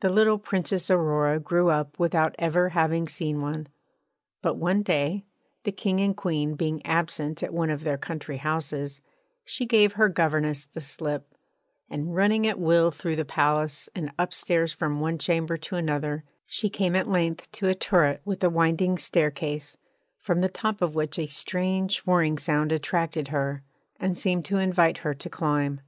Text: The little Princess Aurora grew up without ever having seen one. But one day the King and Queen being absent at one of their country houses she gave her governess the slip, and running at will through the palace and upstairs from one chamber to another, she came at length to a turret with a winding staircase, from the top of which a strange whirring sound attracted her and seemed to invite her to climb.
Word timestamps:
The 0.00 0.08
little 0.08 0.38
Princess 0.40 0.90
Aurora 0.90 1.38
grew 1.38 1.68
up 1.70 1.96
without 1.96 2.34
ever 2.40 2.70
having 2.70 3.06
seen 3.06 3.40
one. 3.40 3.68
But 4.42 4.56
one 4.56 4.82
day 4.82 5.26
the 5.62 5.70
King 5.70 6.00
and 6.00 6.16
Queen 6.16 6.56
being 6.56 6.84
absent 6.84 7.40
at 7.40 7.54
one 7.54 7.70
of 7.70 7.84
their 7.84 7.96
country 7.96 8.38
houses 8.38 9.00
she 9.44 9.64
gave 9.64 9.92
her 9.92 10.08
governess 10.08 10.66
the 10.66 10.80
slip, 10.80 11.36
and 11.88 12.16
running 12.16 12.48
at 12.48 12.58
will 12.58 12.90
through 12.90 13.14
the 13.14 13.24
palace 13.24 13.88
and 13.94 14.10
upstairs 14.18 14.72
from 14.72 14.98
one 14.98 15.18
chamber 15.18 15.56
to 15.56 15.76
another, 15.76 16.24
she 16.46 16.68
came 16.68 16.96
at 16.96 17.08
length 17.08 17.48
to 17.52 17.68
a 17.68 17.76
turret 17.76 18.22
with 18.24 18.42
a 18.42 18.50
winding 18.50 18.98
staircase, 18.98 19.76
from 20.18 20.40
the 20.40 20.48
top 20.48 20.82
of 20.82 20.96
which 20.96 21.16
a 21.16 21.28
strange 21.28 22.00
whirring 22.00 22.38
sound 22.38 22.72
attracted 22.72 23.28
her 23.28 23.62
and 24.00 24.18
seemed 24.18 24.44
to 24.46 24.56
invite 24.58 24.98
her 25.06 25.14
to 25.14 25.30
climb. 25.30 25.80